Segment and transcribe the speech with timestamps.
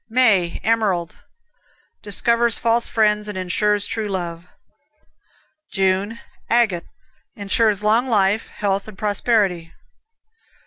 [0.09, 1.17] May, Emerald
[2.01, 4.47] Discovers false friends, and insures true love.
[5.71, 6.85] June, Agate
[7.35, 9.71] Insures long life, health and prosperity.